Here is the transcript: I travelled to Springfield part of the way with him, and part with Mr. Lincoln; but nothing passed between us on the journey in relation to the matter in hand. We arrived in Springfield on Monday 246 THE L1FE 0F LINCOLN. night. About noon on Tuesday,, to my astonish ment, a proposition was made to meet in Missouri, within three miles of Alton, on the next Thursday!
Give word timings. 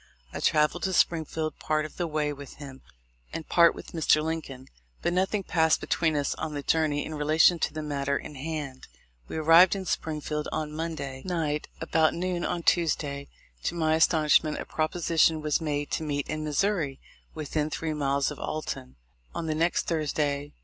I 0.33 0.39
travelled 0.39 0.81
to 0.85 0.93
Springfield 0.93 1.59
part 1.59 1.85
of 1.85 1.97
the 1.97 2.07
way 2.07 2.33
with 2.33 2.55
him, 2.55 2.81
and 3.31 3.47
part 3.47 3.75
with 3.75 3.91
Mr. 3.91 4.23
Lincoln; 4.23 4.67
but 5.03 5.13
nothing 5.13 5.43
passed 5.43 5.79
between 5.79 6.15
us 6.15 6.33
on 6.39 6.55
the 6.55 6.63
journey 6.63 7.05
in 7.05 7.13
relation 7.13 7.59
to 7.59 7.71
the 7.71 7.83
matter 7.83 8.17
in 8.17 8.33
hand. 8.33 8.87
We 9.27 9.37
arrived 9.37 9.75
in 9.75 9.85
Springfield 9.85 10.47
on 10.51 10.71
Monday 10.75 11.21
246 11.21 11.21
THE 11.21 11.29
L1FE 11.29 11.35
0F 11.35 11.35
LINCOLN. 11.35 11.51
night. 11.51 11.67
About 11.81 12.13
noon 12.15 12.45
on 12.45 12.63
Tuesday,, 12.63 13.27
to 13.61 13.75
my 13.75 13.93
astonish 13.93 14.41
ment, 14.43 14.57
a 14.57 14.65
proposition 14.65 15.39
was 15.39 15.61
made 15.61 15.91
to 15.91 16.01
meet 16.01 16.27
in 16.27 16.43
Missouri, 16.43 16.99
within 17.35 17.69
three 17.69 17.93
miles 17.93 18.31
of 18.31 18.39
Alton, 18.39 18.95
on 19.35 19.45
the 19.45 19.53
next 19.53 19.85
Thursday! 19.85 20.53